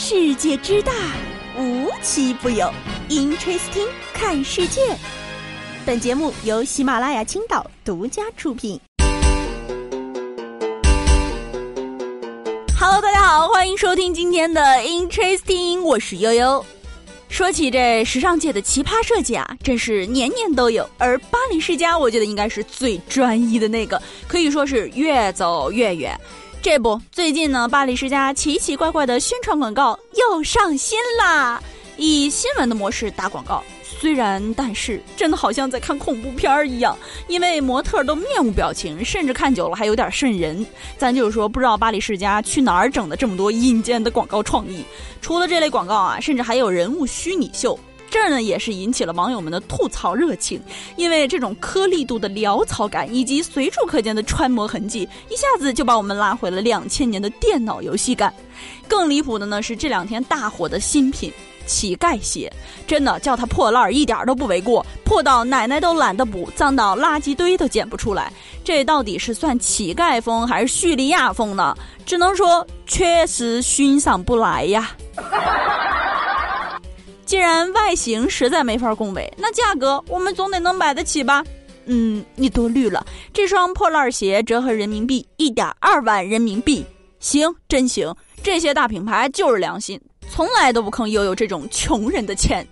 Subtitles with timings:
[0.00, 0.92] 世界之大，
[1.58, 2.72] 无奇不有。
[3.08, 4.96] Interesting，看世界。
[5.84, 8.80] 本节目由喜马拉雅青岛独家出品。
[12.78, 16.64] Hello，大家好，欢迎收听今天的 Interesting，我是悠悠。
[17.28, 20.88] 说起这时尚界的奇葩设计啊，真是年年都有。
[20.96, 26.16] 而巴黎世家，我觉得应该是最专一的那个，可以说是越走越远。
[26.60, 31.62] 这不，最近呢，巴黎世家奇奇怪怪的宣传广告又上新啦，
[31.96, 33.62] 以新闻的模式打广告。
[33.82, 36.96] 虽然，但是真的好像在看恐怖片儿一样，
[37.26, 40.64] 因为模特都面无表情，甚至看久了还有点瘆人。
[40.96, 44.84] 咱就是说，不知道巴黎世家去哪儿整的这么多阴间的广告创意。
[45.20, 47.78] 除了这类广告啊，甚至还有人物虚拟秀，
[48.10, 50.60] 这儿呢也是引起了网友们的吐槽热情。
[50.96, 58.32] 因为这种颗粒度的潦草感以及随处可见的穿模痕迹，一下子就把我们拉回了两千年的电脑游戏感。
[58.86, 61.32] 更离谱的呢是这两天大火的新品。
[61.66, 62.50] 乞丐鞋，
[62.86, 68.32] 真的叫它破烂儿一点都不为过，破到奶奶都懒得补，脏到垃圾堆都捡不出来。
[68.64, 71.76] 这到底是算乞丐风还是叙利亚风呢？
[72.06, 74.96] 只能说确实欣赏不来呀。
[77.28, 81.44] 既然外形实在没法恭维，那价格我们总得能买得起吧？
[81.84, 86.82] 嗯，你多虑了，这双破烂鞋折合人民币一点二万人民币，
[87.20, 90.00] 行，真行，这些大品牌就是良心。
[90.30, 92.66] 从来都不坑悠悠这种穷人的钱。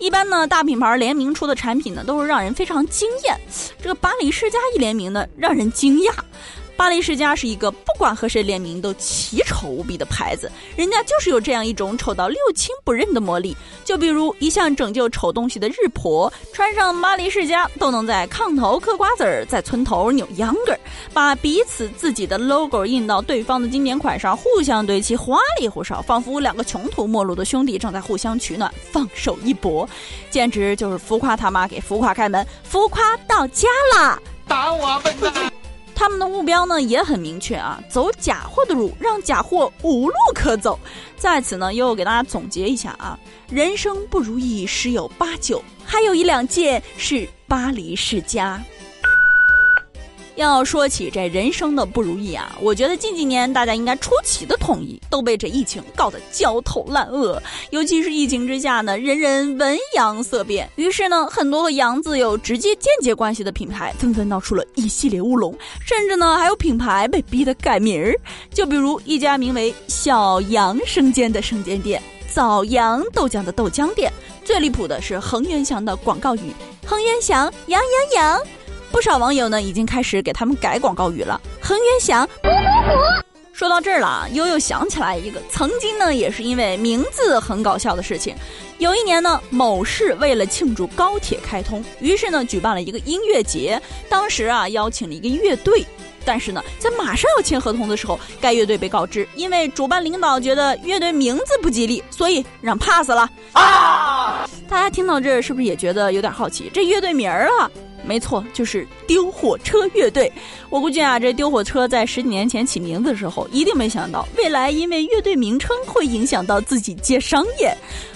[0.00, 3.38] 一般呢，大品牌联名出的产品呢，都是让人非常惊艳。
[3.80, 6.12] 这个巴黎世家一联名呢，让人惊讶。
[6.82, 13.56] 巴黎世家是一个不管和谁联名都奇丑无比的牌子，人家就是有这样一种丑到六亲不认的魔力。
[13.84, 20.80] 就比如一向拯救丑东西的日婆，穿上巴黎世家都能在炕头嗑瓜子儿，在村头扭秧歌儿，
[21.14, 29.88] 把彼此自己的 logo 印到对方的经典款上，互相对其花里胡哨，仿佛两个穷途末路的兄弟正在互相取暖，放手一搏，
[30.30, 34.20] 简直就是浮夸他妈给浮夸开门，浮夸到家啦！
[34.48, 35.52] 打我笨蛋！
[36.02, 40.76] 他们的目标呢也很明确啊，走假货的路，让假货无路可走。
[41.16, 43.16] 在此呢，又给大家总结一下啊，
[43.48, 48.60] 人生不如意十有八九，还有一两件是巴黎世家。
[50.36, 57.40] 要说起这人生的不如意啊，我觉得近几年大家应该出奇的统一，都被这疫情搞得焦头烂额。
[57.70, 65.54] 尤其是疫情之下呢，人人闻羊色变，于是呢，很多和羊字有直接间接关系的品牌纷纷闹出了一系列乌龙，
[65.84, 68.18] 甚至呢，还有品牌被逼得改名儿。
[68.50, 74.10] 就比如一家名为“小羊生煎”的生煎店，“早阳豆浆”的豆浆店。
[74.44, 76.52] 最离谱的是恒源祥的广告语
[76.84, 78.40] ：“恒源祥，羊羊羊。”
[78.92, 81.40] 不少网友呢已经开始给他们改广告语了。
[81.60, 82.28] 恒源祥，
[83.54, 88.36] 说到这儿了，悠悠想起来一个曾经呢也是因为名字很搞笑的事情。
[88.76, 93.80] 有一年呢，某市为了庆祝高铁开通，于是呢举办了一个音乐节。
[94.10, 95.84] 当时啊邀请了一个乐队，
[96.24, 103.28] 但是呢在马上要签合同的时候，该乐队被告知，因为主办领导觉得乐队名字不吉利，所以让 pass 了。
[103.52, 104.46] 啊！
[104.68, 106.70] 大家听到这儿是不是也觉得有点好奇？
[106.74, 107.70] 这乐队名儿啊？
[108.04, 110.30] 没错，就是丢火车乐队。
[110.70, 117.74] 我估计啊，这丢火车在十几年前起名字的时候，一定没想到未来因为乐队名称会影响到自己接商业。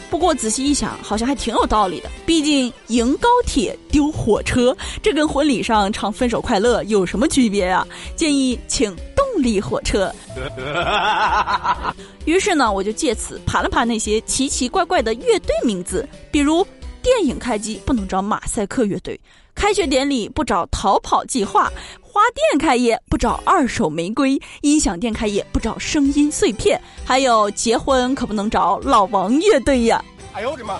[0.09, 2.09] 不过仔细一想，好像还挺有道理的。
[2.25, 7.87] 毕竟迎高铁丢火车，这跟婚礼上唱分手快乐有什么区别啊？
[8.15, 10.13] 建议请动力火车。
[12.25, 16.65] 于是呢，我就借此盘了盘那些奇奇怪怪的乐队名字，比如
[17.03, 19.19] 电影开机不能找马赛克乐队。
[19.57, 21.73] 开学典礼不找逃跑计划，
[22.03, 30.05] 花店开业不找二手玫瑰，音响店开业不找声音碎片，还有结婚可不能找老王乐队呀！
[30.35, 30.79] 哎呦我的妈！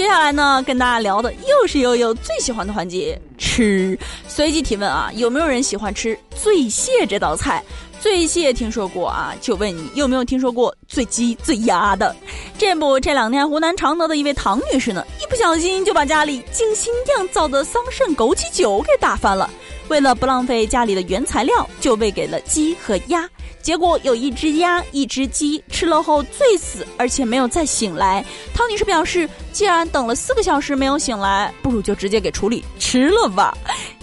[0.00, 3.98] 接下来呢，跟大家聊的又是悠悠最喜欢的环节——吃。
[4.26, 7.62] 随机提问啊，有没有人喜欢吃醉蟹这道菜？
[8.00, 12.16] 醉蟹听说过啊，就问你有没有听说过醉鸡、醉鸭的？
[12.56, 19.50] 这不，这两天湖南常德的一位唐女士呢，一不小心就把家里精心酿造的桑葚枸杞酒给打翻了。
[19.90, 23.28] 为了不浪费家里的原材料，就喂给了鸡和鸭。
[23.60, 28.24] 结果有一只鸭、一只鸡吃了后醉死，而且没有再醒来。
[28.54, 33.52] 汤女士表示，既然等了四个小时没有醒来，不如就直接给处理吃了吧。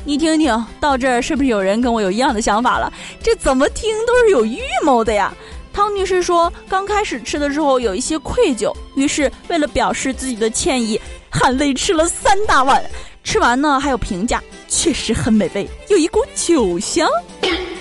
[0.03, 2.91] 你听听到这儿，是不是有人跟我有一样的想法了？
[3.23, 5.33] 这怎么听都是有预谋的呀！
[5.73, 10.99] 汤女士说，刚开始吃的时候有一些愧疚，于是为了表示自己的歉意，
[11.29, 12.83] 含泪吃了三大碗。
[13.23, 17.07] 吃完呢，还有评价，确实很美味，有一股酒香。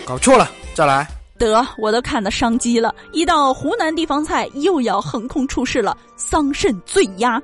[0.07, 1.07] 搞错了，再来。
[1.39, 2.95] 得，我都看到商机了。
[3.13, 7.41] 一道湖南地方菜又要横空出世了——桑葚醉鸭。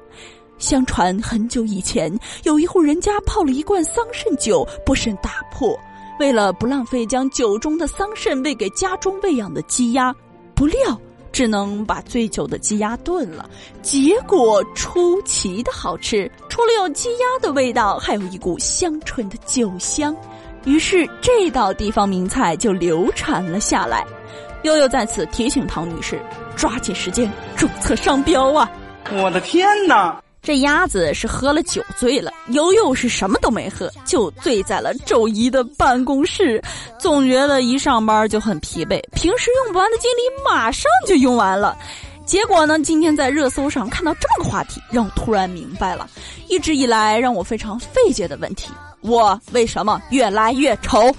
[0.59, 5.79] 相传很久以前，有一户人家泡了一罐桑葚酒，不慎打破。
[6.21, 10.15] 为了不浪费将酒中的桑葚喂给家中喂养的鸡鸭，
[10.55, 10.99] 不料
[11.33, 13.49] 只能把醉酒的鸡鸭炖了。
[13.81, 20.15] 结果出奇的好吃，除了有鸡鸭的味道，还有一股香醇的酒香。
[20.65, 24.07] 于是这道地方名菜就流传了下来。
[24.63, 26.23] 悠悠在此提醒唐女士，
[26.55, 28.71] 抓紧时间注册商标啊！
[29.11, 30.22] 我的天哪！
[30.43, 36.61] 这鸭子是喝了酒醉了，悠悠是什么都没喝，就醉在了周一的办公室，
[36.99, 41.79] 总觉得一上班就很疲惫，平时用不完的精力马上就用完了。
[42.27, 46.11] 结果呢，今天在热搜上看到这么个话题，让我突然明白了，
[46.49, 48.69] 一直以来让我非常费解的问题：
[49.01, 51.15] 我为什么越来越丑？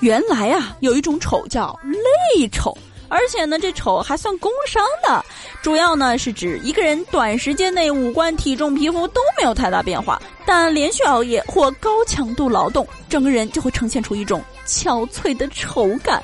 [0.00, 2.76] 原来啊，有一种丑叫累丑。
[3.14, 5.24] 而且呢，这丑还算工伤的，
[5.62, 16.20] 主要呢是指一个人短时间内五官、体重、皮肤都没有太大变化，但连续熬夜或高强度劳动，整个人就会呈现出一种憔悴的丑感。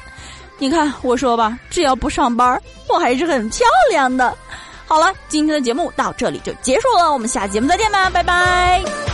[0.59, 4.37] 你看，我说吧，只要不上班，我还是很漂亮的。
[4.85, 9.10] 好了，今天的节目到这里就结束了，我们下节目再见吧，拜拜。